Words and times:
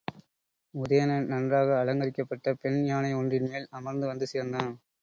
உதயணன் 0.73 1.27
நன்றாக 1.27 1.77
அலங்கரிக்கப்பட்ட 1.81 2.55
பெண் 2.55 2.81
யானை 2.85 3.13
ஒன்றின்மேல் 3.13 3.71
அமர்ந்து 3.71 4.07
வந்து 4.07 4.27
சேர்ந்தான். 4.27 4.73